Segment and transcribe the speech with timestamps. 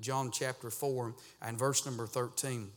[0.00, 2.68] John chapter 4 and verse number 13.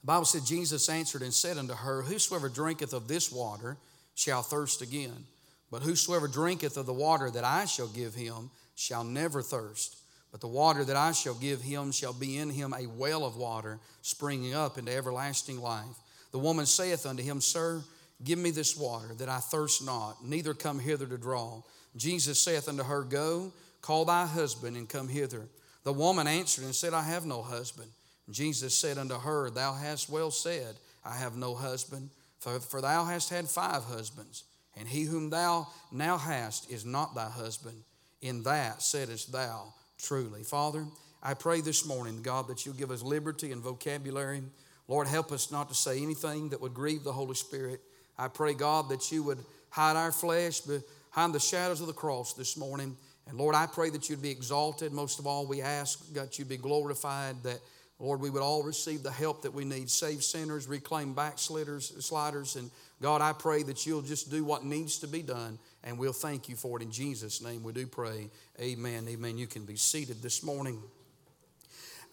[0.00, 3.76] The Bible said, Jesus answered and said unto her, Whosoever drinketh of this water
[4.14, 5.26] shall thirst again.
[5.70, 9.96] But whosoever drinketh of the water that I shall give him shall never thirst.
[10.32, 13.36] But the water that I shall give him shall be in him a well of
[13.36, 15.84] water springing up into everlasting life.
[16.32, 17.82] The woman saith unto him, Sir,
[18.24, 21.62] give me this water that I thirst not, neither come hither to draw.
[21.96, 23.52] Jesus saith unto her, Go,
[23.82, 25.48] call thy husband and come hither.
[25.84, 27.90] The woman answered and said, I have no husband.
[28.30, 33.04] Jesus said unto her, Thou hast well said, I have no husband, for, for thou
[33.04, 34.44] hast had five husbands,
[34.76, 37.82] and he whom thou now hast is not thy husband.
[38.22, 40.42] In that saidest thou truly.
[40.42, 40.84] Father,
[41.22, 44.42] I pray this morning, God, that you'll give us liberty and vocabulary.
[44.88, 47.80] Lord, help us not to say anything that would grieve the Holy Spirit.
[48.18, 49.38] I pray, God, that you would
[49.70, 52.96] hide our flesh behind the shadows of the cross this morning.
[53.30, 54.92] And Lord, I pray that you'd be exalted.
[54.92, 57.60] Most of all, we ask, God, you'd be glorified, that,
[58.00, 59.88] Lord, we would all receive the help that we need.
[59.88, 62.56] Save sinners, reclaim backsliders, sliders.
[62.56, 62.70] And
[63.00, 65.58] God, I pray that you'll just do what needs to be done.
[65.84, 67.62] And we'll thank you for it in Jesus' name.
[67.62, 68.30] We do pray.
[68.60, 69.06] Amen.
[69.08, 69.38] Amen.
[69.38, 70.82] You can be seated this morning.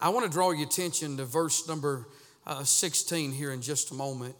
[0.00, 2.06] I want to draw your attention to verse number
[2.46, 4.36] uh, 16 here in just a moment.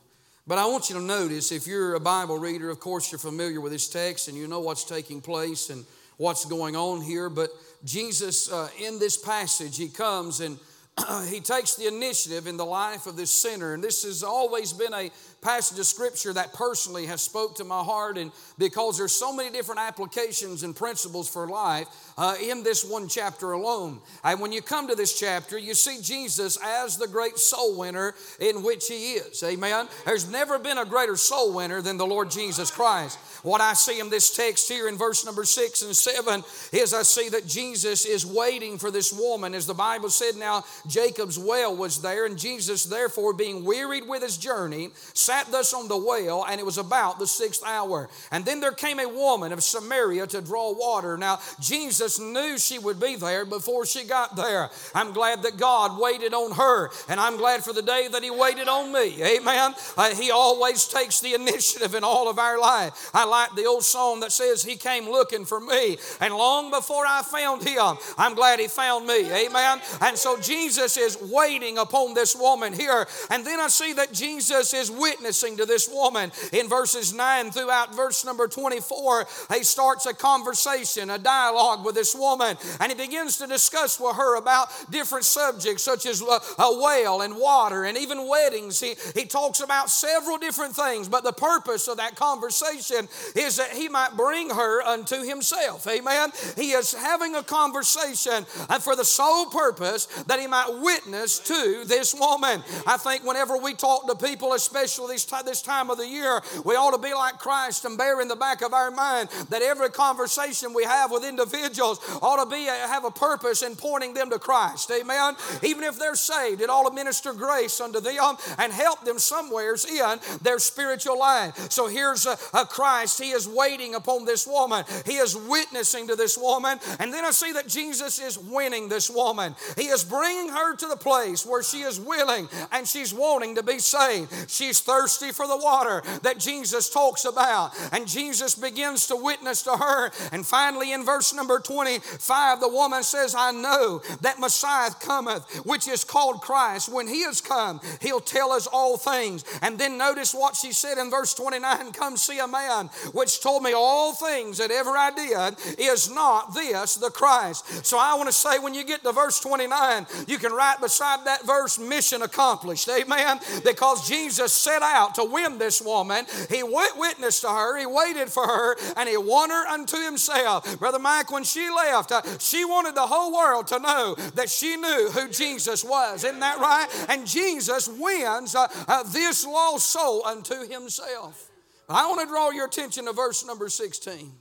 [0.47, 3.61] But I want you to notice if you're a Bible reader, of course, you're familiar
[3.61, 5.85] with this text and you know what's taking place and
[6.19, 7.31] what's going on here.
[7.31, 7.51] But
[7.85, 10.59] Jesus, uh, in this passage, he comes and
[11.29, 13.73] he takes the initiative in the life of this sinner.
[13.73, 17.81] And this has always been a passage of scripture that personally has spoke to my
[17.81, 21.87] heart and because there's so many different applications and principles for life
[22.17, 24.01] uh, in this one chapter alone.
[24.25, 28.15] And when you come to this chapter you see jesus as the great soul winner
[28.41, 29.43] in which he is.
[29.45, 29.87] Amen?
[30.05, 33.19] There's never been a greater soul winner than the lord jesus christ.
[33.45, 37.03] What i see in this text here in verse number six and seven is i
[37.03, 39.55] see that jesus is waiting for this woman.
[39.55, 44.23] As the bible said now jacob's well was there and jesus therefore being wearied with
[44.23, 44.91] his journey
[45.29, 48.09] sat thus on the well, and it was about the sixth hour.
[48.33, 51.19] And then there came a woman of Samaria to draw water.
[51.19, 54.71] Now, Jesus knew she would be there before she got there.
[54.95, 58.31] I'm glad that God waited on her, and I'm glad for the day that He
[58.31, 59.23] waited on me.
[59.23, 59.75] Amen.
[59.99, 63.11] Uh, he always takes the initiative in all of our life.
[63.13, 67.05] I like the old song that says, He came looking for me, and long before
[67.07, 69.31] I found Him, I'm glad He found me.
[69.31, 69.83] Amen.
[70.01, 73.07] And so Jesus is waiting upon this woman here.
[73.29, 76.31] And then I see that Jesus is with witnessing to this woman.
[76.53, 82.15] In verses 9 throughout verse number 24, he starts a conversation, a dialogue with this
[82.15, 87.23] woman, and he begins to discuss with her about different subjects such as a whale
[87.23, 88.79] and water and even weddings.
[88.81, 93.73] He, he talks about several different things, but the purpose of that conversation is that
[93.73, 95.87] he might bring her unto himself.
[95.89, 96.31] Amen.
[96.57, 98.45] He is having a conversation
[98.81, 102.63] for the sole purpose that he might witness to this woman.
[102.87, 106.75] I think whenever we talk to people, especially this, this time of the year, we
[106.75, 109.91] ought to be like Christ and bear in the back of our mind that every
[109.91, 114.31] conversation we have with individuals ought to be uh, have a purpose in pointing them
[114.31, 114.91] to Christ.
[114.91, 115.35] Amen.
[115.63, 119.85] Even if they're saved, it ought to minister grace unto them and help them somewheres
[119.85, 121.71] in their spiritual life.
[121.71, 123.21] So here's a, a Christ.
[123.21, 124.85] He is waiting upon this woman.
[125.07, 126.79] He is witnessing to this woman.
[126.99, 129.55] And then I see that Jesus is winning this woman.
[129.77, 133.63] He is bringing her to the place where she is willing and she's wanting to
[133.63, 134.51] be saved.
[134.51, 137.73] She's thirsty thirsty for the water that Jesus talks about.
[137.93, 140.11] And Jesus begins to witness to her.
[140.33, 145.87] And finally, in verse number 25, the woman says, I know that Messiah cometh, which
[145.87, 146.93] is called Christ.
[146.93, 149.45] When he has come, he'll tell us all things.
[149.63, 153.63] And then notice what she said in verse 29 Come see a man which told
[153.63, 155.79] me all things that ever I did.
[155.79, 157.87] Is not this the Christ?
[157.87, 161.25] So I want to say, when you get to verse 29, you can write beside
[161.27, 162.89] that verse, mission accomplished.
[162.89, 163.39] Amen.
[163.65, 166.25] Because Jesus set out to win this woman.
[166.51, 170.79] He witnessed to her, he waited for her, and he won her unto himself.
[170.79, 174.77] Brother Mike, when she left, uh, she wanted the whole world to know that she
[174.77, 176.25] knew who Jesus was.
[176.25, 176.87] Isn't that right?
[177.09, 181.51] And Jesus wins uh, uh, this lost soul unto himself.
[181.89, 184.33] I want to draw your attention to verse number 16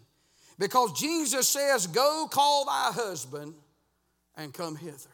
[0.60, 3.54] because Jesus says, Go call thy husband
[4.36, 5.10] and come hither.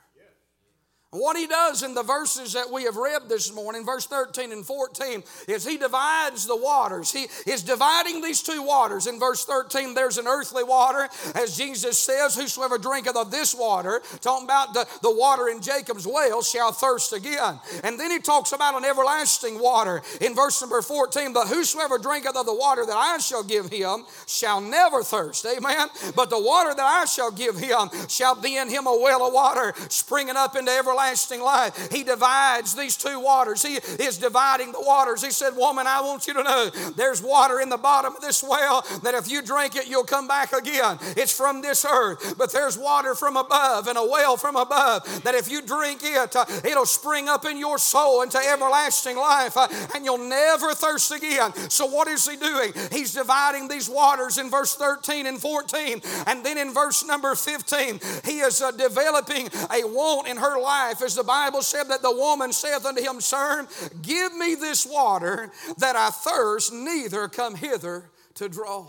[1.14, 4.66] What he does in the verses that we have read this morning, verse 13 and
[4.66, 7.12] 14, is he divides the waters.
[7.12, 9.06] He is dividing these two waters.
[9.06, 14.02] In verse 13, there's an earthly water, as Jesus says, Whosoever drinketh of this water,
[14.22, 17.60] talking about the, the water in Jacob's well, shall thirst again.
[17.84, 22.36] And then he talks about an everlasting water in verse number 14, But whosoever drinketh
[22.36, 25.46] of the water that I shall give him shall never thirst.
[25.46, 25.90] Amen.
[26.16, 29.32] But the water that I shall give him shall be in him a well of
[29.32, 31.92] water springing up into everlasting everlasting life.
[31.92, 33.62] He divides these two waters.
[33.62, 35.24] He is dividing the waters.
[35.24, 38.44] He said, Woman, I want you to know there's water in the bottom of this
[38.44, 40.98] well that if you drink it, you'll come back again.
[41.18, 45.36] It's from this earth, but there's water from above and a well from above that
[45.36, 49.68] if you drink it, uh, it'll spring up in your soul into everlasting life uh,
[49.96, 51.54] and you'll never thirst again.
[51.70, 52.72] So, what is he doing?
[52.92, 56.02] He's dividing these waters in verse 13 and 14.
[56.28, 60.93] And then in verse number 15, he is uh, developing a want in her life
[60.94, 63.68] life, as the Bible said, that the woman saith unto him, Sir,
[64.02, 68.88] give me this water that I thirst, neither come hither to draw.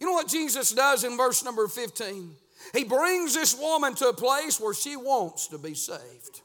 [0.00, 2.34] You know what Jesus does in verse number 15?
[2.74, 6.42] He brings this woman to a place where she wants to be saved.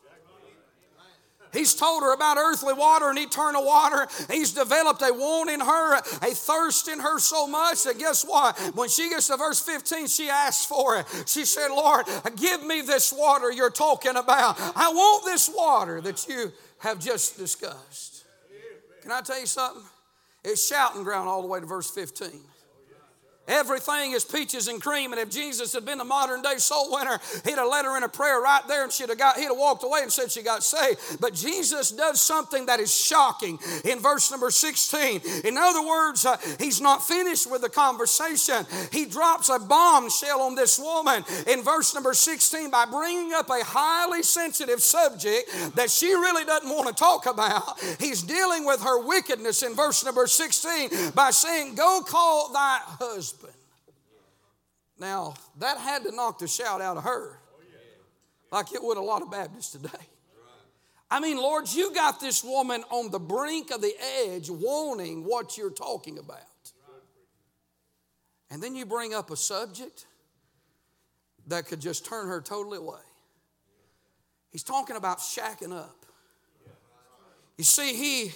[1.51, 4.07] He's told her about earthly water and eternal water.
[4.29, 8.57] He's developed a want in her, a thirst in her so much that guess what?
[8.75, 11.05] When she gets to verse 15, she asks for it.
[11.25, 12.05] She said, Lord,
[12.35, 14.55] give me this water you're talking about.
[14.75, 18.25] I want this water that you have just discussed.
[19.01, 19.83] Can I tell you something?
[20.43, 22.29] It's shouting ground all the way to verse 15.
[23.49, 25.11] Everything is peaches and cream.
[25.11, 28.03] And if Jesus had been a modern day soul winner, he'd have let her in
[28.03, 30.43] a prayer right there and she'd have got, he'd have walked away and said she
[30.43, 31.19] got saved.
[31.19, 35.21] But Jesus does something that is shocking in verse number 16.
[35.43, 38.65] In other words, uh, he's not finished with the conversation.
[38.91, 43.63] He drops a bombshell on this woman in verse number 16 by bringing up a
[43.63, 47.79] highly sensitive subject that she really doesn't want to talk about.
[47.99, 53.38] He's dealing with her wickedness in verse number 16 by saying, Go call thy husband.
[54.99, 57.39] Now, that had to knock the shout out of her,
[58.51, 59.89] like it would a lot of Baptists today.
[61.11, 63.93] I mean, Lord, you got this woman on the brink of the
[64.25, 66.39] edge wanting what you're talking about.
[68.51, 70.05] And then you bring up a subject
[71.47, 72.99] that could just turn her totally away.
[74.51, 76.05] He's talking about shacking up.
[77.57, 78.33] You see, he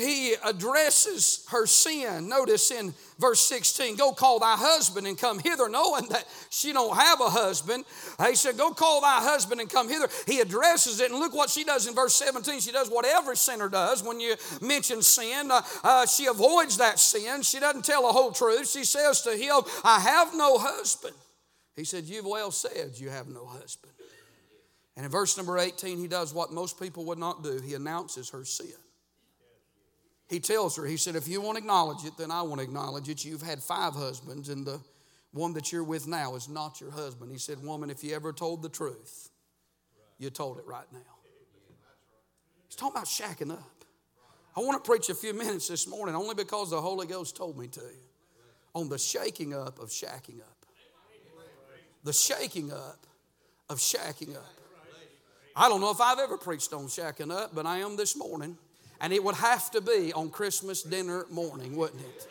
[0.00, 2.28] he addresses her sin.
[2.28, 6.96] Notice in verse 16, go call thy husband and come hither, knowing that she don't
[6.96, 7.84] have a husband.
[8.26, 10.08] He said, go call thy husband and come hither.
[10.26, 12.60] He addresses it, and look what she does in verse 17.
[12.60, 15.50] She does what every sinner does when you mention sin.
[15.50, 17.42] Uh, uh, she avoids that sin.
[17.42, 18.70] She doesn't tell the whole truth.
[18.70, 21.14] She says to him, I have no husband.
[21.76, 23.92] He said, you've well said you have no husband.
[24.96, 27.58] And in verse number 18, he does what most people would not do.
[27.58, 28.74] He announces her sin.
[30.30, 33.24] He tells her, he said, if you won't acknowledge it, then I won't acknowledge it.
[33.24, 34.80] You've had five husbands, and the
[35.32, 37.32] one that you're with now is not your husband.
[37.32, 39.30] He said, Woman, if you ever told the truth,
[40.18, 40.98] you told it right now.
[42.68, 43.84] He's talking about shacking up.
[44.56, 47.58] I want to preach a few minutes this morning only because the Holy Ghost told
[47.58, 47.80] me to
[48.72, 50.66] on the shaking up of shacking up.
[52.04, 53.04] The shaking up
[53.68, 54.46] of shacking up.
[55.56, 58.56] I don't know if I've ever preached on shacking up, but I am this morning.
[59.00, 62.28] And it would have to be on Christmas dinner morning, wouldn't it?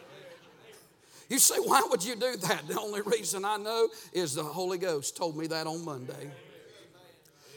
[1.30, 2.68] You say, why would you do that?
[2.68, 6.32] The only reason I know is the Holy Ghost told me that on Monday.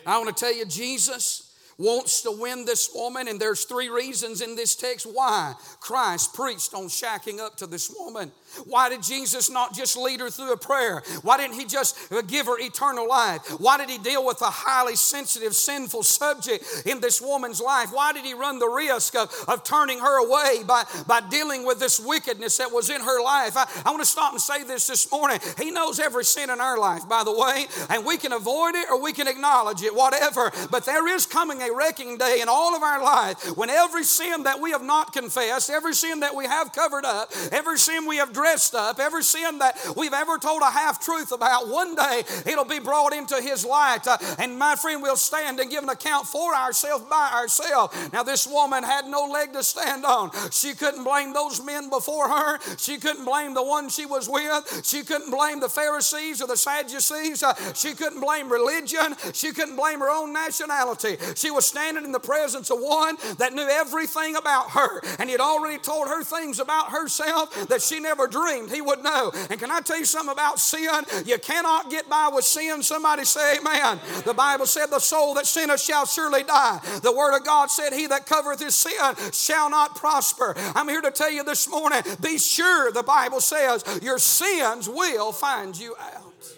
[0.06, 4.42] I want to tell you, Jesus wants to win this woman, and there's three reasons
[4.42, 8.30] in this text why Christ preached on shacking up to this woman.
[8.64, 11.02] Why did Jesus not just lead her through a prayer?
[11.22, 13.42] Why didn't he just uh, give her eternal life?
[13.60, 17.88] Why did he deal with a highly sensitive, sinful subject in this woman's life?
[17.92, 21.78] Why did he run the risk of, of turning her away by, by dealing with
[21.78, 23.56] this wickedness that was in her life?
[23.56, 25.38] I, I want to stop and say this this morning.
[25.58, 28.90] He knows every sin in our life, by the way, and we can avoid it
[28.90, 30.52] or we can acknowledge it, whatever.
[30.70, 34.44] But there is coming a wrecking day in all of our life when every sin
[34.44, 38.16] that we have not confessed, every sin that we have covered up, every sin we
[38.16, 42.24] have dressed up, every sin that we've ever told a half truth about, one day
[42.44, 44.04] it'll be brought into His light.
[44.04, 47.96] Uh, and my friend, we'll stand and give an account for ourselves by ourselves.
[48.12, 50.32] Now, this woman had no leg to stand on.
[50.50, 52.58] She couldn't blame those men before her.
[52.78, 54.82] She couldn't blame the one she was with.
[54.84, 57.44] She couldn't blame the Pharisees or the Sadducees.
[57.44, 59.14] Uh, she couldn't blame religion.
[59.34, 61.16] She couldn't blame her own nationality.
[61.36, 65.00] She was standing in the presence of one that knew everything about her.
[65.20, 69.02] And he had already told her things about herself that she never dreamed, he would
[69.02, 69.32] know.
[69.50, 71.04] And can I tell you something about sin?
[71.24, 72.82] You cannot get by with sin.
[72.82, 74.00] Somebody say amen.
[74.24, 76.80] The Bible said, The soul that sinneth shall surely die.
[77.02, 80.54] The Word of God said, He that covereth his sin shall not prosper.
[80.74, 85.32] I'm here to tell you this morning be sure, the Bible says, your sins will
[85.32, 86.54] find you out.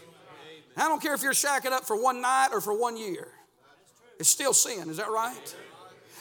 [0.77, 3.29] I don't care if you're shacking up for one night or for one year,
[4.19, 4.91] it's still sin.
[4.91, 5.57] Is that right?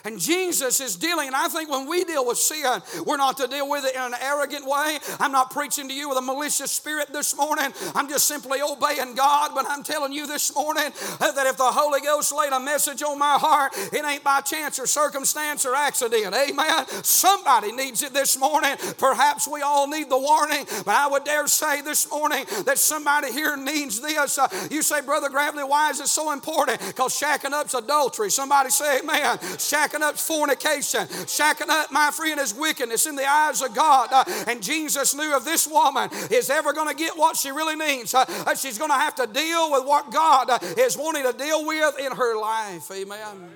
[0.06, 3.48] And Jesus is dealing, and I think when we deal with sin, we're not to
[3.48, 5.00] deal with it in an arrogant way.
[5.20, 7.74] I'm not preaching to you with a malicious spirit this morning.
[7.96, 12.02] I'm just simply obeying God, but I'm telling you this morning that if the Holy
[12.02, 16.36] Ghost laid a message on my heart, it ain't by chance or circumstance or accident.
[16.36, 16.86] Amen.
[17.04, 18.76] Somebody needs it this morning.
[18.98, 23.32] Perhaps we all need the warning, but I would dare say this morning that somebody
[23.32, 24.38] here needs this.
[24.38, 26.80] Uh, you say, Brother Gravely, why is it so important?
[26.86, 28.30] Because shacking up's adultery.
[28.30, 29.38] Somebody say, Amen.
[29.38, 34.10] Shacking up fornication, shacking up, my friend, is wickedness in the eyes of God.
[34.12, 37.76] Uh, and Jesus knew if this woman is ever going to get what she really
[37.76, 41.24] needs, uh, uh she's going to have to deal with what God uh, is wanting
[41.24, 42.90] to deal with in her life.
[42.92, 43.50] Amen.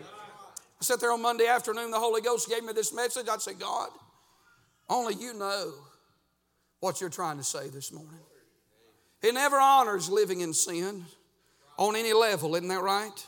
[0.79, 3.27] I sat there on Monday afternoon, the Holy Ghost gave me this message.
[3.27, 3.89] I'd say, God,
[4.89, 5.73] only you know
[6.79, 8.19] what you're trying to say this morning.
[9.21, 11.05] He never honors living in sin
[11.77, 13.25] on any level, isn't that right?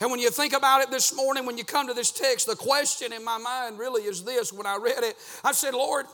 [0.00, 2.56] And when you think about it this morning, when you come to this text, the
[2.56, 6.06] question in my mind really is this when I read it, I said, Lord,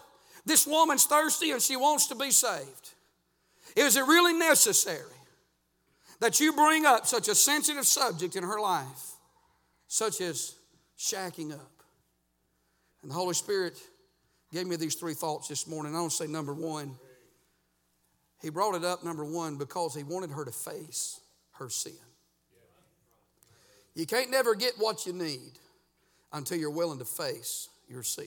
[0.45, 2.91] this woman's thirsty and she wants to be saved.
[3.77, 5.05] Is it really necessary
[6.21, 9.13] that you bring up such a sensitive subject in her life,
[9.87, 10.55] such as
[10.99, 11.71] shacking up?
[13.03, 13.79] And the Holy Spirit
[14.53, 15.97] gave me these three thoughts this morning.
[15.97, 16.97] I to say number one,
[18.43, 21.21] He brought it up, number one, because He wanted her to face
[21.53, 21.93] her sin.
[23.95, 25.59] You can't never get what you need
[26.33, 28.27] until you're willing to face your sin.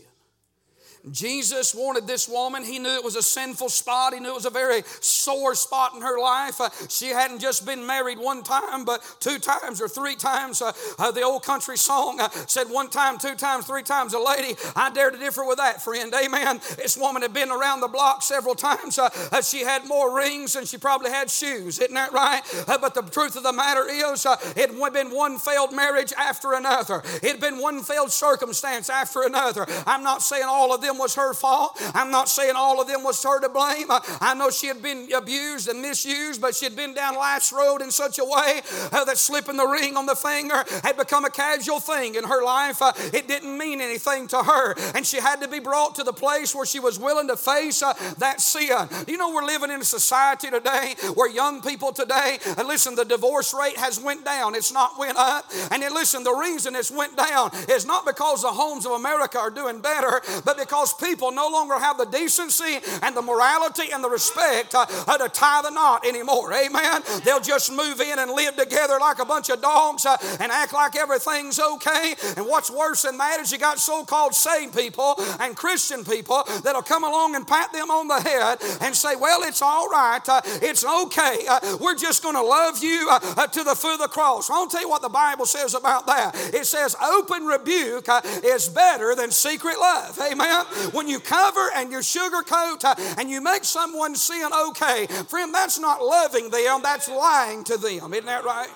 [1.12, 2.64] Jesus wanted this woman.
[2.64, 4.14] He knew it was a sinful spot.
[4.14, 6.62] He knew it was a very sore spot in her life.
[6.62, 10.62] Uh, she hadn't just been married one time, but two times or three times.
[10.62, 14.20] Uh, uh, the old country song uh, said one time, two times, three times a
[14.20, 14.56] lady.
[14.78, 16.14] I dare to differ with that, friend.
[16.14, 16.62] Amen.
[16.78, 18.98] This woman had been around the block several times.
[18.98, 21.80] Uh, uh, she had more rings than she probably had shoes.
[21.80, 22.42] Isn't that right?
[22.66, 27.02] but the truth of the matter is, it had been one failed marriage after another.
[27.22, 29.66] It had been one failed circumstance after another.
[29.86, 31.80] I'm not saying all of them them was her fault.
[31.94, 33.88] I'm not saying all of them was her to blame.
[33.90, 37.82] I know she had been abused and misused, but she had been down life's road
[37.82, 41.30] in such a way uh, that slipping the ring on the finger had become a
[41.30, 42.82] casual thing in her life.
[42.82, 46.14] Uh, it didn't mean anything to her, and she had to be brought to the
[46.14, 48.88] place where she was willing to face uh, that sin.
[49.08, 53.06] You know, we're living in a society today where young people today, and listen, the
[53.06, 54.56] divorce rate has went down.
[54.56, 55.46] It's not went up.
[55.72, 59.50] And listen, the reason it's went down is not because the homes of America are
[59.50, 64.04] doing better, but because because people no longer have the decency and the morality and
[64.04, 66.52] the respect uh, uh, to tie the knot anymore.
[66.54, 67.02] Amen.
[67.24, 70.74] They'll just move in and live together like a bunch of dogs uh, and act
[70.74, 72.16] like everything's okay.
[72.36, 76.44] And what's worse than that is you got so called saved people and Christian people
[76.64, 80.28] that'll come along and pat them on the head and say, Well, it's all right.
[80.28, 81.46] Uh, it's okay.
[81.50, 84.50] Uh, we're just going to love you uh, to the foot of the cross.
[84.50, 86.36] I'll tell you what the Bible says about that.
[86.54, 88.08] It says, Open rebuke
[88.44, 90.20] is better than secret love.
[90.20, 95.54] Amen when you cover and you sugarcoat uh, and you make someone sin okay, friend,
[95.54, 98.14] that's not loving them, that's lying to them.
[98.14, 98.68] Isn't that right?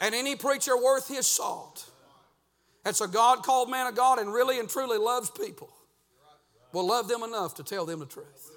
[0.00, 1.88] And any preacher worth his salt,
[2.82, 5.70] that's a God called man of God and really and truly loves people,
[6.72, 8.50] will love them enough to tell them the truth.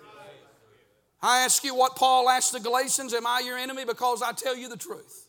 [1.21, 3.85] I ask you what Paul asked the Galatians Am I your enemy?
[3.85, 5.27] Because I tell you the truth.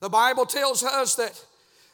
[0.00, 1.42] The Bible tells us that,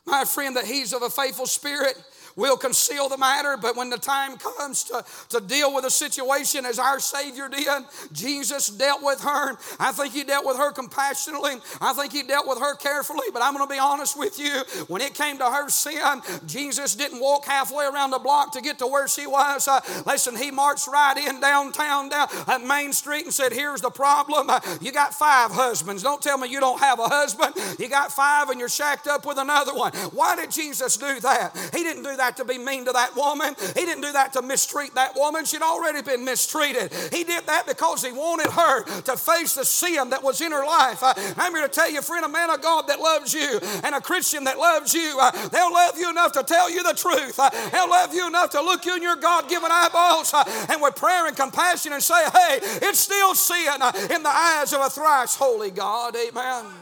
[0.07, 1.95] my friend, that he's of a faithful spirit
[2.37, 6.65] We'll conceal the matter, but when the time comes to, to deal with a situation
[6.65, 7.69] as our Savior did,
[8.13, 9.57] Jesus dealt with her.
[9.79, 11.55] I think He dealt with her compassionately.
[11.81, 14.63] I think He dealt with her carefully, but I'm going to be honest with you.
[14.89, 18.79] When it came to her sin, Jesus didn't walk halfway around the block to get
[18.79, 19.67] to where she was.
[19.69, 23.91] Uh, listen, He marched right in downtown, down at Main Street, and said, Here's the
[23.91, 24.49] problem.
[24.49, 26.03] Uh, you got five husbands.
[26.03, 27.55] Don't tell me you don't have a husband.
[27.79, 29.93] You got five and you're shacked up with another one.
[30.13, 31.57] Why did Jesus do that?
[31.75, 33.55] He didn't do that to be mean to that woman.
[33.75, 35.45] He didn't do that to mistreat that woman.
[35.45, 36.93] She'd already been mistreated.
[37.13, 40.65] He did that because he wanted her to face the sin that was in her
[40.65, 41.03] life.
[41.03, 43.95] Uh, I'm here to tell you, friend, a man of God that loves you and
[43.95, 47.39] a Christian that loves you, uh, they'll love you enough to tell you the truth.
[47.39, 50.35] Uh, they'll love you enough to look you in your God given eyeballs
[50.69, 53.75] and with prayer and compassion and say, hey, it's still sin
[54.11, 56.17] in the eyes of a thrice holy God.
[56.17, 56.80] Amen.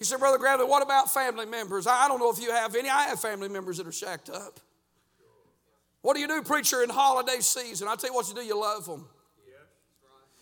[0.00, 1.86] He said, Brother Gravely, what about family members?
[1.86, 2.88] I don't know if you have any.
[2.88, 4.58] I have family members that are shacked up.
[6.00, 7.86] What do you do, preacher, in holiday season?
[7.86, 9.06] I tell you what you do, you love them.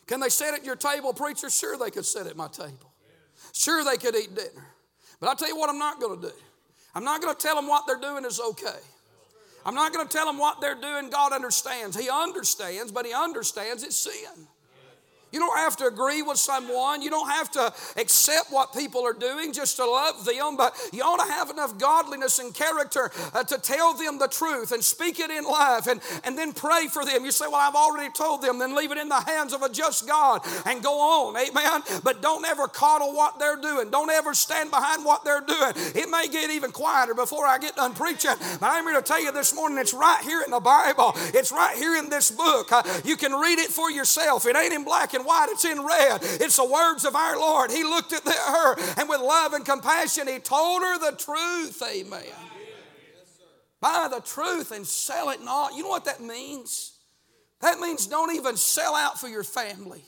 [0.07, 1.51] Can they sit at your table, preacher?
[1.51, 2.93] Sure, they could sit at my table.
[3.53, 4.65] Sure, they could eat dinner.
[5.19, 6.35] But I'll tell you what I'm not going to do.
[6.95, 8.79] I'm not going to tell them what they're doing is okay.
[9.67, 11.11] I'm not going to tell them what they're doing.
[11.11, 11.99] God understands.
[11.99, 14.47] He understands, but He understands it's sin.
[15.33, 17.03] You don't have to agree with someone.
[17.03, 21.03] You don't have to accept what people are doing just to love them, but you
[21.03, 25.21] ought to have enough godliness and character uh, to tell them the truth and speak
[25.21, 27.25] it in love and, and then pray for them.
[27.25, 29.69] You say, Well, I've already told them, then leave it in the hands of a
[29.69, 31.37] just God and go on.
[31.37, 31.83] Amen.
[32.03, 33.91] But don't ever coddle what they're doing.
[33.91, 35.73] Don't ever stand behind what they're doing.
[35.95, 39.23] It may get even quieter before I get done preaching, but I'm here to tell
[39.23, 42.73] you this morning it's right here in the Bible, it's right here in this book.
[42.73, 44.47] Uh, you can read it for yourself.
[44.47, 46.21] It ain't in black and white, it's in red.
[46.41, 47.71] It's the words of our Lord.
[47.71, 51.83] He looked at her and with love and compassion, He told her the truth.
[51.83, 52.23] Amen.
[53.81, 55.75] Buy the truth and sell it not.
[55.75, 56.99] You know what that means?
[57.61, 60.03] That means don't even sell out for your family.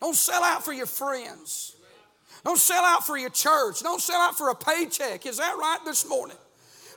[0.00, 1.76] Don't sell out for your friends.
[2.44, 3.80] Don't sell out for your church.
[3.80, 5.24] Don't sell out for a paycheck.
[5.24, 6.36] Is that right this morning?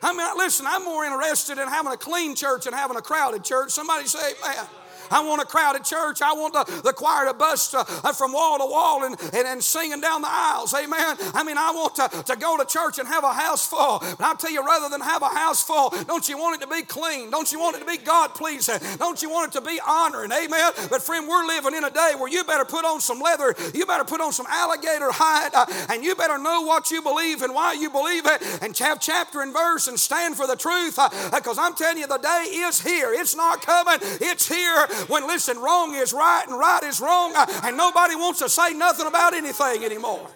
[0.02, 3.44] I mean, listen, I'm more interested in having a clean church than having a crowded
[3.44, 3.72] church.
[3.72, 4.66] Somebody say, man.
[5.12, 6.22] I want a crowded church.
[6.22, 7.84] I want the, the choir to bust uh,
[8.14, 10.74] from wall to wall and, and, and singing down the aisles.
[10.74, 11.18] Amen.
[11.34, 14.00] I mean, I want to, to go to church and have a house full.
[14.00, 16.72] But I'll tell you, rather than have a house full, don't you want it to
[16.72, 17.30] be clean?
[17.30, 18.80] Don't you want it to be God pleasing?
[18.98, 20.32] Don't you want it to be honoring?
[20.32, 20.72] Amen.
[20.90, 23.86] But friend, we're living in a day where you better put on some leather, you
[23.86, 27.54] better put on some alligator hide, uh, and you better know what you believe and
[27.54, 30.96] why you believe it, and have chapter and verse and stand for the truth.
[31.34, 33.14] Because uh, I'm telling you, the day is here.
[33.14, 33.98] It's not coming.
[34.02, 38.40] It's here when, listen, wrong is right and right is wrong, uh, and nobody wants
[38.40, 40.30] to say nothing about anything anymore.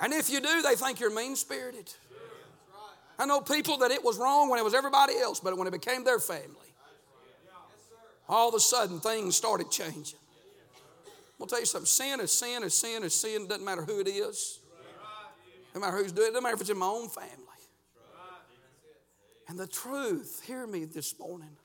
[0.00, 1.92] And if you do, they think you're mean spirited.
[3.18, 5.70] I know people that it was wrong when it was everybody else, but when it
[5.70, 6.56] became their family,
[8.28, 10.18] all of a sudden things started changing.
[11.06, 13.42] I'm gonna tell you something sin is sin is sin is sin.
[13.42, 14.60] It doesn't matter who it is.
[15.74, 17.30] No matter who's doing it, it doesn't matter if it's in my own family.
[19.48, 21.56] And the truth, hear me this morning,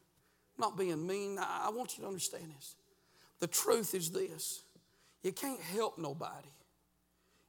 [0.57, 1.37] not being mean.
[1.39, 2.75] I want you to understand this.
[3.39, 4.63] The truth is this
[5.23, 6.47] you can't help nobody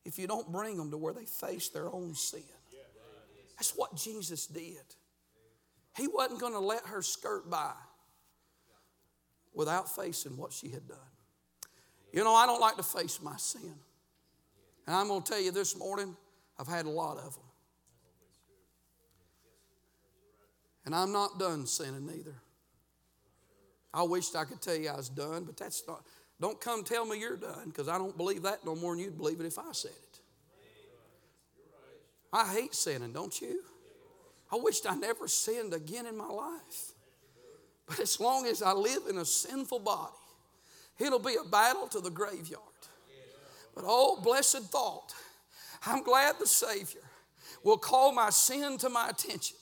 [0.04, 2.42] if you don't bring them to where they face their own sin.
[3.56, 4.76] That's what Jesus did.
[5.96, 7.72] He wasn't going to let her skirt by
[9.52, 10.98] without facing what she had done.
[12.12, 13.74] You know, I don't like to face my sin.
[14.86, 16.16] And I'm going to tell you this morning,
[16.58, 17.44] I've had a lot of them.
[20.87, 22.37] And I'm not done sinning either.
[23.92, 26.05] I wished I could tell you I was done, but that's not.
[26.40, 29.16] Don't come tell me you're done because I don't believe that no more than you'd
[29.16, 30.20] believe it if I said it.
[32.33, 33.62] I hate sinning, don't you?
[34.53, 36.92] I wished I never sinned again in my life.
[37.87, 40.12] But as long as I live in a sinful body,
[40.98, 42.62] it'll be a battle to the graveyard.
[43.74, 45.14] But oh, blessed thought,
[45.87, 47.01] I'm glad the Savior
[47.64, 49.57] will call my sin to my attention.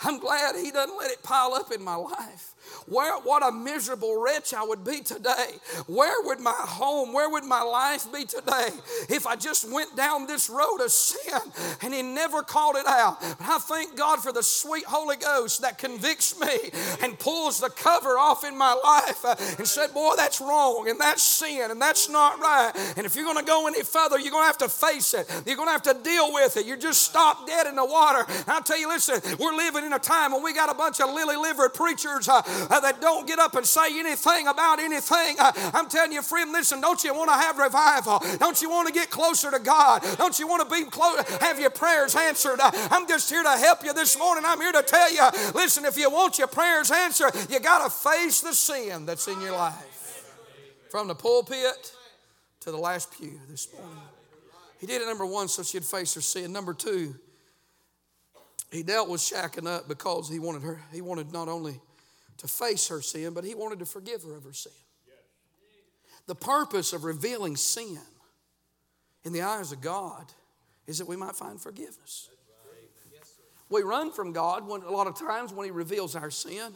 [0.00, 2.54] I'm glad He doesn't let it pile up in my life.
[2.86, 5.58] Where, what a miserable wretch I would be today.
[5.86, 8.68] Where would my home, where would my life be today
[9.08, 11.40] if I just went down this road of sin
[11.82, 13.20] and He never called it out?
[13.20, 16.70] But I thank God for the sweet Holy Ghost that convicts me
[17.02, 21.00] and pulls the cover off in my life uh, and said, Boy, that's wrong and
[21.00, 22.72] that's sin and that's not right.
[22.96, 25.28] And if you're going to go any further, you're going to have to face it.
[25.46, 26.66] You're going to have to deal with it.
[26.66, 28.24] You just stop dead in the water.
[28.46, 31.12] I'll tell you, listen, we're living in a time when we got a bunch of
[31.12, 32.28] lily livered preachers.
[32.28, 35.36] Uh, that don't get up and say anything about anything.
[35.38, 38.22] Uh, I'm telling you, friend, listen, don't you want to have revival?
[38.38, 40.02] Don't you want to get closer to God?
[40.16, 42.60] Don't you want to be close, have your prayers answered?
[42.60, 44.44] Uh, I'm just here to help you this morning.
[44.46, 47.90] I'm here to tell you, listen, if you want your prayers answered, you got to
[47.90, 49.92] face the sin that's in your life.
[50.90, 51.92] From the pulpit
[52.60, 53.98] to the last pew this morning.
[54.78, 56.52] He did it number one so she'd face her sin.
[56.52, 57.14] Number two,
[58.70, 61.80] he dealt with shacking up because he wanted her, he wanted not only
[62.38, 64.72] to face her sin, but he wanted to forgive her of her sin.
[66.26, 67.98] The purpose of revealing sin
[69.24, 70.24] in the eyes of God
[70.86, 72.28] is that we might find forgiveness.
[73.68, 76.72] We run from God when, a lot of times when He reveals our sin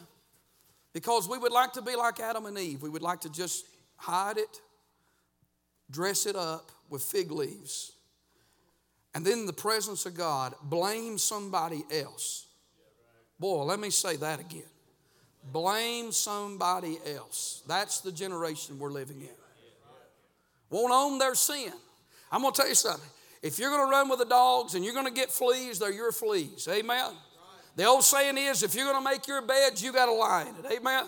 [0.92, 2.82] because we would like to be like Adam and Eve.
[2.82, 3.64] We would like to just
[3.96, 4.60] hide it,
[5.90, 7.92] dress it up with fig leaves,
[9.14, 12.46] and then in the presence of God, blame somebody else.
[13.38, 14.62] Boy, let me say that again.
[15.42, 17.62] Blame somebody else.
[17.66, 19.28] That's the generation we're living in.
[20.68, 21.72] Won't own their sin.
[22.30, 23.08] I'm going to tell you something.
[23.42, 25.92] If you're going to run with the dogs and you're going to get fleas, they're
[25.92, 26.68] your fleas.
[26.70, 27.12] Amen.
[27.76, 30.42] The old saying is if you're going to make your bed, you got to lie
[30.42, 30.78] in it.
[30.78, 31.04] Amen.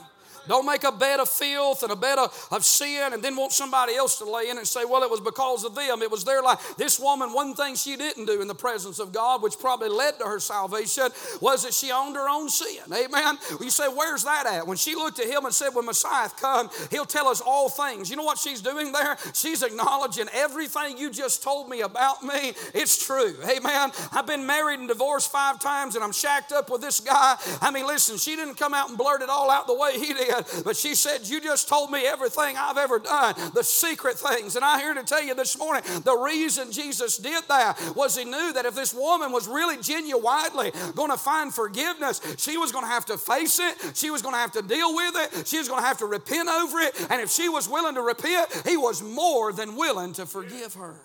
[0.48, 3.52] Don't make a bed of filth and a bed of, of sin and then want
[3.52, 6.02] somebody else to lay in and say, well, it was because of them.
[6.02, 6.74] It was their life.
[6.76, 10.18] This woman, one thing she didn't do in the presence of God, which probably led
[10.18, 11.08] to her salvation,
[11.40, 12.82] was that she owned her own sin.
[12.92, 13.38] Amen.
[13.60, 14.66] You say, where's that at?
[14.66, 18.10] When she looked at him and said, when Messiah come, he'll tell us all things.
[18.10, 19.16] You know what she's doing there?
[19.34, 22.52] She's acknowledging everything you just told me about me.
[22.74, 23.34] It's true.
[23.48, 23.90] Amen.
[24.12, 27.36] I've been married and divorced five times and I'm shacked up with this guy.
[27.60, 30.12] I mean, listen, she didn't come out and blurt it all out the way he
[30.12, 30.31] did,
[30.64, 34.56] but she said, You just told me everything I've ever done, the secret things.
[34.56, 38.24] And I'm here to tell you this morning the reason Jesus did that was he
[38.24, 42.84] knew that if this woman was really genuinely going to find forgiveness, she was going
[42.84, 45.58] to have to face it, she was going to have to deal with it, she
[45.58, 47.06] was going to have to repent over it.
[47.10, 50.96] And if she was willing to repent, he was more than willing to forgive her.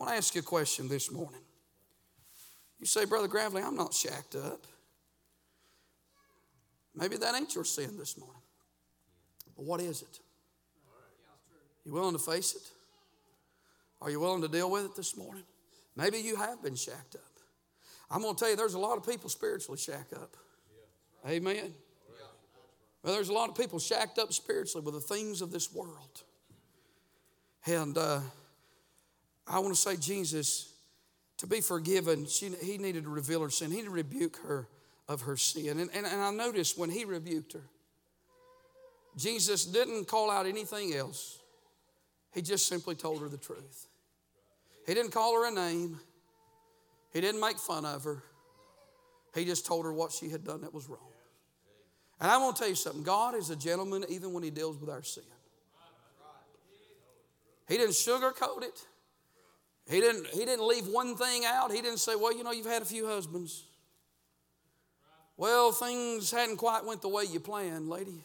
[0.00, 1.40] I want to ask you a question this morning.
[2.78, 4.64] You say, Brother Gravely, I'm not shacked up.
[6.98, 8.42] Maybe that ain't your sin this morning.
[9.56, 10.18] But what is it?
[11.84, 12.62] You willing to face it?
[14.02, 15.44] Are you willing to deal with it this morning?
[15.96, 17.22] Maybe you have been shacked up.
[18.10, 20.36] I'm going to tell you, there's a lot of people spiritually shacked up.
[21.28, 21.72] Amen.
[23.02, 26.24] Well, there's a lot of people shacked up spiritually with the things of this world.
[27.66, 28.20] And uh,
[29.46, 30.72] I want to say, Jesus,
[31.38, 33.70] to be forgiven, she, he needed to reveal her sin.
[33.70, 34.68] He needed to rebuke her
[35.08, 35.80] of her sin.
[35.80, 37.64] And, and, and I noticed when he rebuked her,
[39.16, 41.40] Jesus didn't call out anything else.
[42.32, 43.88] He just simply told her the truth.
[44.86, 45.98] He didn't call her a name.
[47.12, 48.22] He didn't make fun of her.
[49.34, 51.00] He just told her what she had done that was wrong.
[52.20, 54.78] And I want to tell you something God is a gentleman even when he deals
[54.78, 55.24] with our sin.
[57.68, 58.86] He didn't sugarcoat it.
[59.90, 61.70] He didn't, he didn't leave one thing out.
[61.72, 63.64] He didn't say, well, you know, you've had a few husbands.
[65.38, 68.24] Well, things hadn't quite went the way you planned, lady.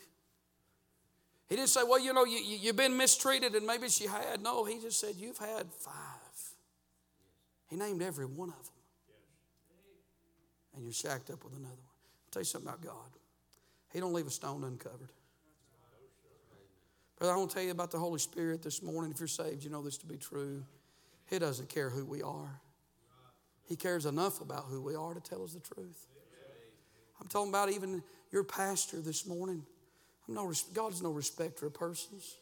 [1.47, 4.41] He didn't say, well, you know, you, you, have been mistreated and maybe she had.
[4.41, 5.93] No, he just said, you've had five.
[7.69, 8.73] He named every one of them.
[10.75, 11.77] And you're shacked up with another one.
[12.25, 13.11] I'll tell you something about God.
[13.91, 15.11] He don't leave a stone uncovered.
[17.19, 19.11] Brother, I want to tell you about the Holy Spirit this morning.
[19.11, 20.63] If you're saved, you know this to be true.
[21.29, 22.59] He doesn't care who we are.
[23.65, 26.07] He cares enough about who we are to tell us the truth.
[27.19, 29.63] I'm talking about even your pastor this morning.
[30.27, 32.37] I'm no, God is no respecter of persons.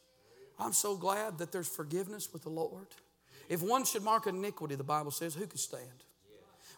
[0.59, 2.87] I'm so glad that there's forgiveness with the Lord.
[3.49, 6.05] If one should mark iniquity, the Bible says, who could stand?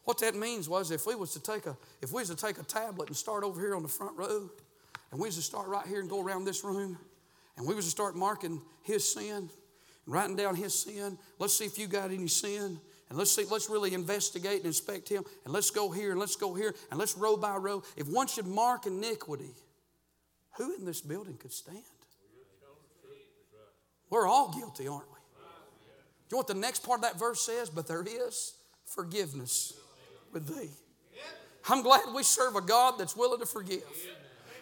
[0.06, 2.58] What that means was if we was to take a if we was to take
[2.58, 4.50] a tablet and start over here on the front row,
[5.12, 6.98] and we was to start right here and go around this room,
[7.58, 9.50] and we was to start marking his sin,
[10.06, 11.18] writing down his sin.
[11.40, 12.80] Let's see if you got any sin.
[13.14, 15.24] And let's see, let's really investigate and inspect him.
[15.46, 17.84] And let's go here and let's go here and let's row by row.
[17.96, 19.54] If one should mark iniquity,
[20.58, 21.78] who in this building could stand?
[24.10, 25.20] We're all guilty, aren't we?
[25.20, 27.70] Do You know what the next part of that verse says?
[27.70, 28.56] But there is
[28.88, 29.74] forgiveness
[30.32, 30.72] with thee.
[31.70, 33.84] I'm glad we serve a God that's willing to forgive.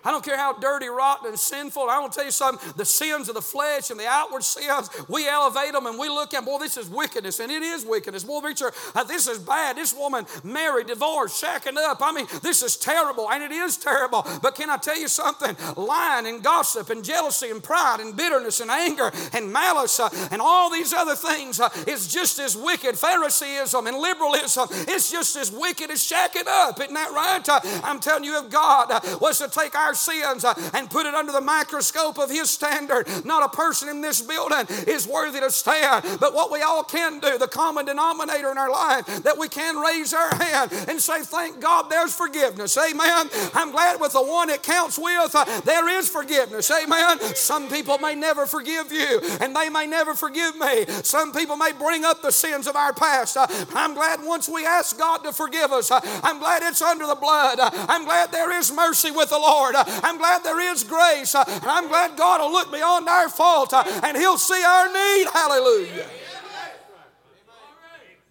[0.04, 1.90] I don't care how dirty, rotten, and sinful.
[1.90, 4.90] I want to tell you something the sins of the flesh and the outward sins,
[5.08, 8.24] we elevate them and we look at, boy, this is wickedness, and it is wickedness.
[8.24, 9.78] Boy, preacher, uh, this is bad.
[9.78, 12.00] This woman married, divorced, shacking up.
[12.02, 14.26] I mean, this is terrible, and it is terrible.
[14.42, 15.56] But can I tell you something?
[15.76, 20.42] Lying and gossip and jealousy and pride and bitterness and anger and malice uh, and
[20.42, 22.98] all these other things uh, is just as wicked.
[22.98, 26.80] Phariseeism and liberalism is just as wicked as shacking up.
[26.80, 27.48] Isn't that right?
[27.48, 30.90] Uh, I'm telling you, if God uh, was to take our our sins uh, and
[30.90, 33.08] put it under the microscope of His standard.
[33.26, 37.20] Not a person in this building is worthy to stand, but what we all can
[37.20, 41.22] do, the common denominator in our life, that we can raise our hand and say,
[41.24, 42.78] Thank God there's forgiveness.
[42.78, 43.30] Amen.
[43.54, 46.72] I'm glad with the one it counts with, uh, there is forgiveness.
[46.72, 47.20] Amen.
[47.36, 50.86] Some people may never forgive you, and they may never forgive me.
[51.04, 53.36] Some people may bring up the sins of our past.
[53.36, 57.06] Uh, I'm glad once we ask God to forgive us, uh, I'm glad it's under
[57.08, 57.60] the blood.
[57.60, 59.76] Uh, I'm glad there is mercy with the Lord.
[59.88, 61.36] I'm glad there is grace.
[61.36, 64.92] Uh, and I'm glad God will look beyond our fault uh, and He'll see our
[64.92, 65.28] need.
[65.32, 66.08] Hallelujah.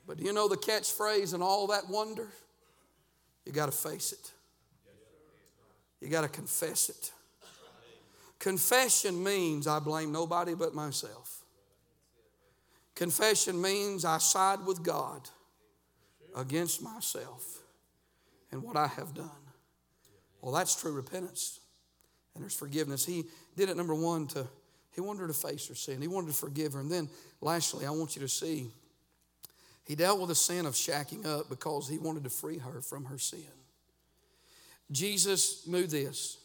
[0.06, 2.28] But do you know the catchphrase and all that wonder?
[3.46, 4.32] You got to face it.
[6.00, 7.12] You got to confess it.
[8.38, 11.42] Confession means I blame nobody but myself.
[12.94, 15.28] Confession means I side with God
[16.34, 17.60] against myself
[18.50, 19.30] and what I have done.
[20.40, 21.61] Well, that's true repentance.
[22.35, 23.05] And there's forgiveness.
[23.05, 23.24] He
[23.57, 24.46] did it, number one, to
[24.92, 26.00] he wanted her to face her sin.
[26.00, 26.81] He wanted to forgive her.
[26.81, 27.09] And then
[27.40, 28.70] lastly, I want you to see
[29.85, 33.05] he dealt with the sin of shacking up because he wanted to free her from
[33.07, 33.40] her sin.
[34.90, 36.38] Jesus knew this.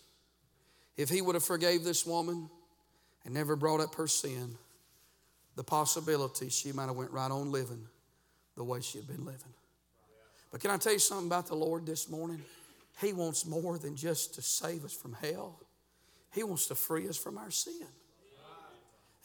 [0.97, 2.49] If he would have forgave this woman
[3.23, 4.55] and never brought up her sin,
[5.55, 7.87] the possibility she might have went right on living
[8.55, 9.53] the way she had been living.
[10.51, 12.41] But can I tell you something about the Lord this morning?
[13.01, 15.59] He wants more than just to save us from hell.
[16.33, 17.87] He wants to free us from our sin.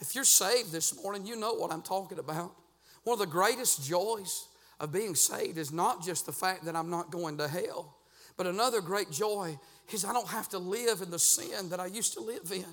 [0.01, 2.55] If you're saved this morning, you know what I'm talking about.
[3.05, 6.91] One of the greatest joys of being saved is not just the fact that I'm
[6.91, 7.97] not going to hell,
[8.37, 9.59] but another great joy
[9.93, 12.65] is I don't have to live in the sin that I used to live in.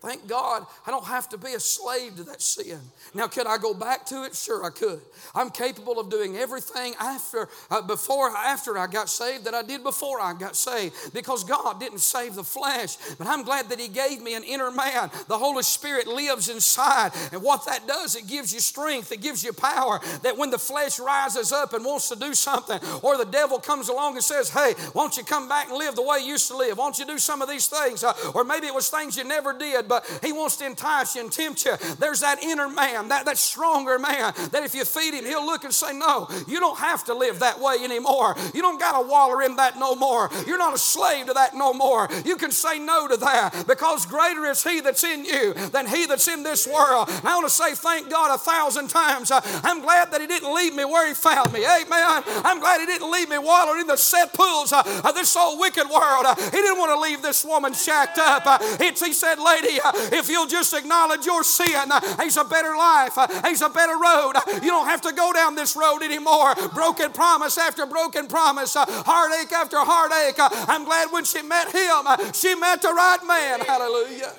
[0.00, 2.80] Thank God I don't have to be a slave to that sin.
[3.12, 4.34] Now, could I go back to it?
[4.34, 5.00] Sure, I could.
[5.34, 9.82] I'm capable of doing everything after, uh, before, after I got saved that I did
[9.82, 12.96] before I got saved because God didn't save the flesh.
[13.18, 15.10] But I'm glad that He gave me an inner man.
[15.28, 17.12] The Holy Spirit lives inside.
[17.30, 20.58] And what that does, it gives you strength, it gives you power that when the
[20.58, 24.48] flesh rises up and wants to do something, or the devil comes along and says,
[24.48, 26.78] Hey, won't you come back and live the way you used to live?
[26.78, 28.02] Won't you do some of these things?
[28.02, 31.22] Uh, or maybe it was things you never did but He wants to entice you
[31.22, 31.76] and tempt you.
[31.98, 35.64] There's that inner man, that, that stronger man, that if you feed him, he'll look
[35.64, 38.36] and say, No, you don't have to live that way anymore.
[38.54, 40.30] You don't got to waller in that no more.
[40.46, 42.08] You're not a slave to that no more.
[42.24, 46.06] You can say no to that because greater is He that's in you than He
[46.06, 47.08] that's in this world.
[47.08, 49.30] And I want to say thank God a thousand times.
[49.30, 51.66] Uh, I'm glad that He didn't leave me where He found me.
[51.66, 52.22] Amen.
[52.44, 55.58] I'm glad He didn't leave me wallowing in the set pools uh, of this old
[55.58, 56.26] wicked world.
[56.26, 58.62] Uh, he didn't want to leave this woman shacked up.
[58.80, 59.79] he said, Lady,
[60.12, 63.94] if you'll just acknowledge your sin, uh, He's a better life, uh, He's a better
[63.94, 64.32] road.
[64.34, 66.54] Uh, you don't have to go down this road anymore.
[66.74, 70.36] Broken promise after broken promise, heartache after heartache.
[70.68, 73.60] I'm glad when she met Him, she met the right man.
[73.60, 74.32] Hallelujah.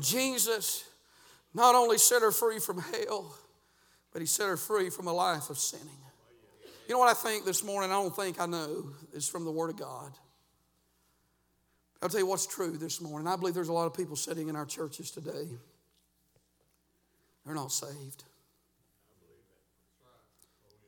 [0.00, 0.84] Jesus
[1.52, 3.34] not only set her free from hell,
[4.12, 5.88] but He set her free from a life of sinning.
[6.88, 7.90] You know what I think this morning?
[7.90, 8.86] I don't think I know.
[9.14, 10.12] It's from the Word of God.
[12.02, 13.28] I'll tell you what's true this morning.
[13.28, 15.48] I believe there's a lot of people sitting in our churches today.
[17.44, 18.24] They're not saved.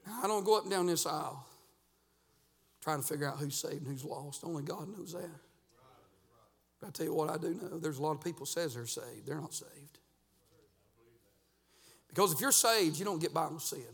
[0.07, 1.47] Now, I don't go up and down this aisle
[2.83, 4.43] trying to figure out who's saved and who's lost.
[4.45, 5.31] Only God knows that.
[6.81, 7.79] But I tell you what I do know.
[7.79, 9.27] There's a lot of people says they're saved.
[9.27, 9.99] They're not saved.
[12.09, 13.85] Because if you're saved, you don't get by with sin.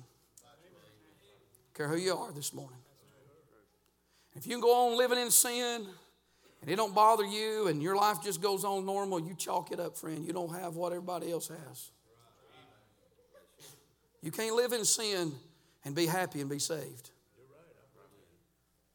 [1.74, 2.78] Care who you are this morning.
[4.34, 5.86] If you can go on living in sin,
[6.60, 9.80] and it don't bother you and your life just goes on normal, you chalk it
[9.80, 10.24] up, friend.
[10.24, 11.90] You don't have what everybody else has.
[14.22, 15.32] You can't live in sin
[15.84, 17.10] and be happy and be saved.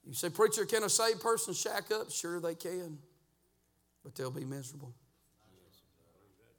[0.06, 2.12] You say, Preacher, can a saved person shack up?
[2.12, 2.98] Sure, they can,
[4.04, 4.94] but they'll be miserable.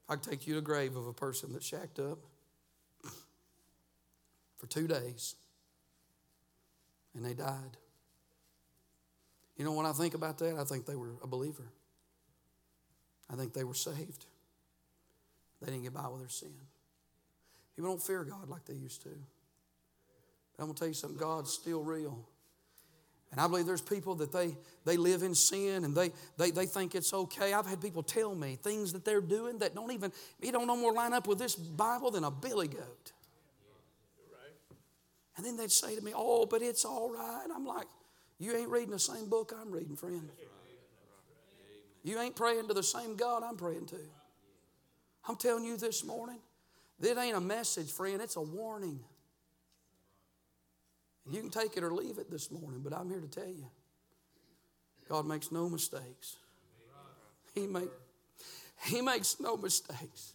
[0.09, 2.19] I can take you to the grave of a person that shacked up
[4.57, 5.37] for two days
[7.15, 7.77] and they died.
[9.57, 10.57] You know what I think about that?
[10.57, 11.65] I think they were a believer.
[13.31, 14.27] I think they were saved.
[15.61, 16.53] They didn't get by with their sin.
[17.77, 19.09] People don't fear God like they used to.
[20.57, 22.29] But I'm going to tell you something God's still real.
[23.33, 26.67] And I believe there's people that they, they live in sin and they, they, they
[26.67, 27.53] think it's okay.
[27.53, 30.77] I've had people tell me things that they're doing that don't even, you don't no
[30.77, 33.13] more line up with this Bible than a billy goat.
[35.37, 37.47] And then they'd say to me, Oh, but it's all right.
[37.53, 37.89] I'm like,
[38.39, 40.29] you ain't reading the same book I'm reading, friend.
[42.03, 44.01] You ain't praying to the same God I'm praying to.
[45.27, 46.39] I'm telling you this morning,
[47.01, 49.01] this ain't a message, friend, it's a warning.
[51.25, 53.49] And You can take it or leave it this morning, but I'm here to tell
[53.49, 53.67] you
[55.09, 56.37] God makes no mistakes.
[57.55, 57.91] He, make,
[58.85, 60.35] he makes no mistakes.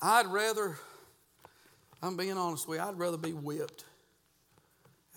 [0.00, 0.78] I'd rather
[2.02, 3.84] I'm being honest with you, I'd rather be whipped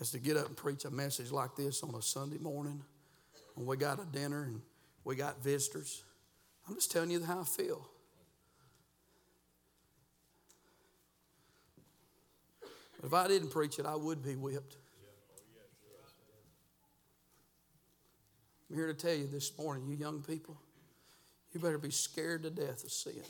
[0.00, 2.80] as to get up and preach a message like this on a Sunday morning
[3.54, 4.60] when we got a dinner and
[5.04, 6.04] we got visitors.
[6.68, 7.88] I'm just telling you how I feel.
[13.00, 14.76] But if I didn't preach it, I would be whipped.
[18.70, 20.56] I'm here to tell you this morning, you young people,
[21.52, 23.22] you better be scared to death of sin.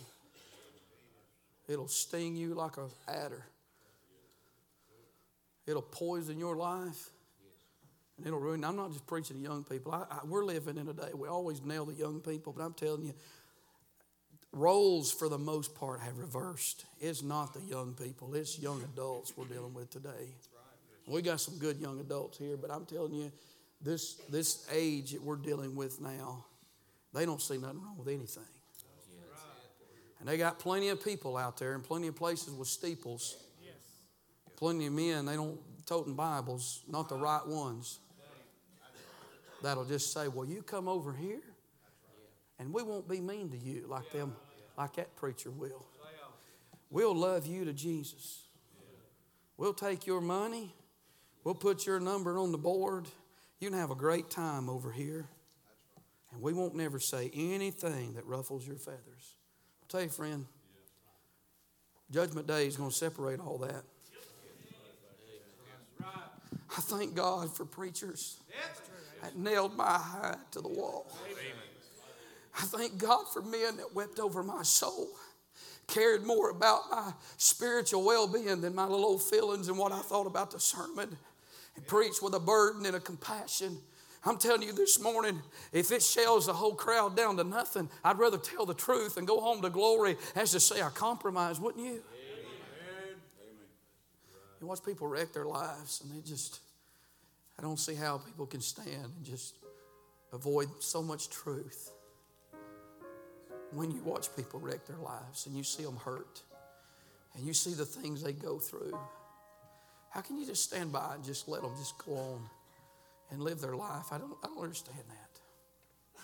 [1.68, 3.44] It'll sting you like a adder.
[5.66, 7.10] It'll poison your life.
[8.16, 8.64] And it'll ruin.
[8.64, 9.92] I'm not just preaching to young people.
[9.92, 11.10] I, I, we're living in a day.
[11.14, 13.12] We always nail the young people, but I'm telling you,
[14.52, 16.86] roles for the most part have reversed.
[17.00, 20.34] It's not the young people, it's young adults we're dealing with today.
[21.06, 23.30] We got some good young adults here, but I'm telling you,
[23.82, 26.46] this, this age that we're dealing with now,
[27.12, 28.42] they don't see nothing wrong with anything.
[30.20, 33.36] And they got plenty of people out there and plenty of places with steeples.
[34.56, 38.00] Plenty of men, they don't toting Bibles, not the right ones,
[39.62, 41.42] that'll just say, Well, you come over here,
[42.58, 44.34] and we won't be mean to you like them,
[44.76, 45.86] like that preacher will.
[46.90, 48.44] We'll love you to Jesus.
[49.56, 50.74] We'll take your money.
[51.44, 53.06] We'll put your number on the board.
[53.60, 55.26] You can have a great time over here.
[56.32, 59.35] And we won't never say anything that ruffles your feathers.
[59.86, 60.46] I'll tell you, friend,
[62.10, 63.84] Judgment Day is going to separate all that.
[66.76, 68.40] I thank God for preachers
[69.22, 71.06] that nailed my hide to the wall.
[72.58, 75.06] I thank God for men that wept over my soul,
[75.86, 80.00] cared more about my spiritual well being than my little old feelings and what I
[80.00, 81.16] thought about the sermon,
[81.76, 83.78] and preached with a burden and a compassion.
[84.26, 85.40] I'm telling you this morning,
[85.72, 89.26] if it shells the whole crowd down to nothing, I'd rather tell the truth and
[89.26, 91.92] go home to glory as to say I compromise, wouldn't you?
[91.92, 93.16] Amen.
[94.60, 96.58] You watch people wreck their lives and they just,
[97.56, 99.54] I don't see how people can stand and just
[100.32, 101.92] avoid so much truth.
[103.70, 106.42] When you watch people wreck their lives and you see them hurt
[107.36, 108.98] and you see the things they go through,
[110.10, 112.40] how can you just stand by and just let them just go on?
[113.30, 114.06] And live their life.
[114.12, 116.20] I don't, I don't understand that.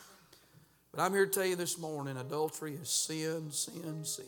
[0.92, 4.26] But I'm here to tell you this morning adultery is sin, sin, sin.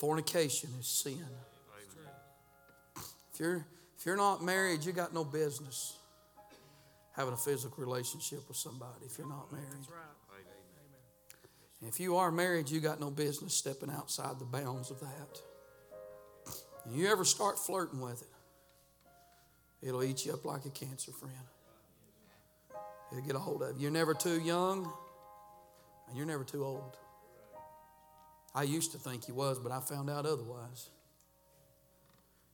[0.00, 1.24] Fornication is sin.
[3.32, 3.66] If you're,
[3.98, 5.96] if you're not married, you got no business
[7.16, 9.86] having a physical relationship with somebody if you're not married.
[11.80, 15.38] And if you are married, you got no business stepping outside the bounds of that.
[16.84, 18.28] And you ever start flirting with it,
[19.84, 21.34] It'll eat you up like a cancer, friend.
[23.12, 23.82] It'll get a hold of you.
[23.82, 24.90] You're never too young,
[26.08, 26.96] and you're never too old.
[28.54, 30.88] I used to think you was, but I found out otherwise.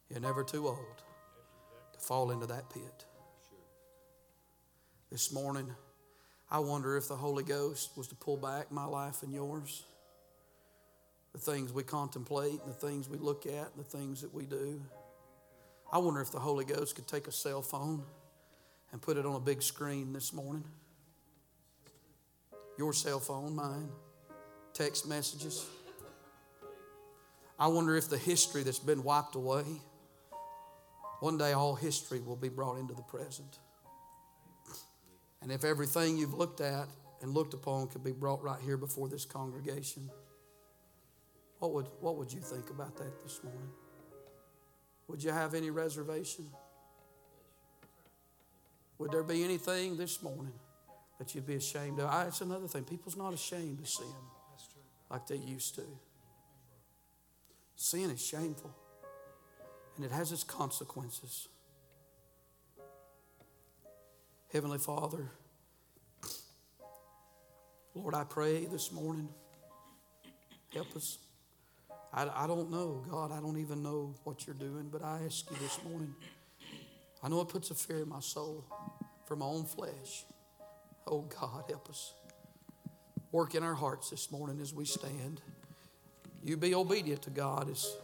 [0.08, 1.02] You're never too old
[1.92, 3.04] to fall into that pit.
[5.12, 5.70] This morning,
[6.50, 9.84] I wonder if the Holy Ghost was to pull back my life and yours.
[11.32, 14.80] The things we contemplate, the things we look at, the things that we do.
[15.92, 18.04] I wonder if the Holy Ghost could take a cell phone
[18.92, 20.64] and put it on a big screen this morning.
[22.78, 23.88] Your cell phone, mine,
[24.72, 25.66] text messages.
[27.58, 29.64] I wonder if the history that's been wiped away,
[31.18, 33.58] one day all history will be brought into the present.
[35.42, 36.88] And if everything you've looked at
[37.20, 40.08] and looked upon could be brought right here before this congregation,
[41.58, 43.68] what would, what would you think about that this morning?
[45.20, 46.46] Would you have any reservation?
[48.96, 50.54] Would there be anything this morning
[51.18, 52.08] that you'd be ashamed of?
[52.08, 52.84] I, it's another thing.
[52.84, 54.06] People's not ashamed to sin
[55.10, 55.82] like they used to.
[57.76, 58.74] Sin is shameful,
[59.96, 61.48] and it has its consequences.
[64.50, 65.32] Heavenly Father,
[67.94, 69.28] Lord, I pray this morning,
[70.72, 71.18] help us.
[72.12, 75.48] I, I don't know, God, I don't even know what you're doing, but I ask
[75.50, 76.14] you this morning.
[77.22, 78.64] I know it puts a fear in my soul
[79.26, 80.24] for my own flesh.
[81.06, 82.14] Oh, God, help us.
[83.32, 85.40] Work in our hearts this morning as we stand.
[86.42, 87.94] You be obedient to God as,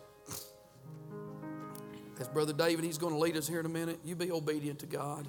[2.20, 3.98] as Brother David, he's going to lead us here in a minute.
[4.04, 5.26] You be obedient to God.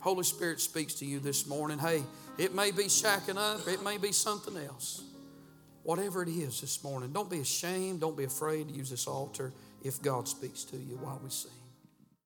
[0.00, 1.78] Holy Spirit speaks to you this morning.
[1.78, 2.02] Hey,
[2.38, 5.02] it may be shacking up, it may be something else.
[5.82, 9.52] Whatever it is this morning, don't be ashamed, don't be afraid to use this altar
[9.82, 11.59] if God speaks to you while we sing.